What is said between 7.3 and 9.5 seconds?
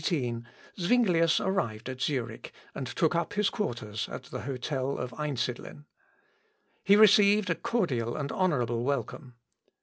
a cordial and honourable welcome.